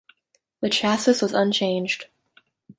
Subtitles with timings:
[0.61, 2.07] The chassis was unchanged.